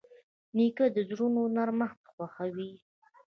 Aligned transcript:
نیکه 0.55 0.85
د 0.95 0.97
زړونو 1.09 1.41
نرمښت 1.55 2.01
خوښوي. 2.13 2.71